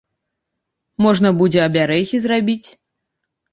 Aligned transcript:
Можна 1.07 1.29
будзе 1.43 1.59
абярэгі 1.67 2.17
зрабіць. 2.27 2.69